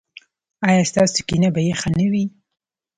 [0.67, 2.25] ایا ستاسو کینه به یخه نه وي؟